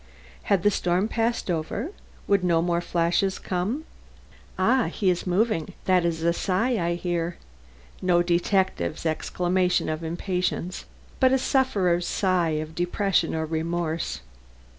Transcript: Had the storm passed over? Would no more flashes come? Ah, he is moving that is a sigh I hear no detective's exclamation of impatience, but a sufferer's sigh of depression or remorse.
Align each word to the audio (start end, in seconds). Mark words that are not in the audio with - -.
Had 0.45 0.63
the 0.63 0.71
storm 0.71 1.07
passed 1.07 1.51
over? 1.51 1.91
Would 2.27 2.43
no 2.43 2.63
more 2.63 2.81
flashes 2.81 3.37
come? 3.37 3.85
Ah, 4.57 4.85
he 4.85 5.11
is 5.11 5.27
moving 5.27 5.73
that 5.85 6.03
is 6.05 6.23
a 6.23 6.33
sigh 6.33 6.83
I 6.83 6.95
hear 6.95 7.37
no 8.01 8.23
detective's 8.23 9.05
exclamation 9.05 9.89
of 9.89 10.03
impatience, 10.03 10.85
but 11.19 11.31
a 11.33 11.37
sufferer's 11.37 12.07
sigh 12.07 12.57
of 12.57 12.73
depression 12.73 13.35
or 13.35 13.45
remorse. 13.45 14.21